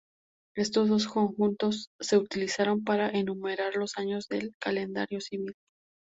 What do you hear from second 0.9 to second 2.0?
conjuntos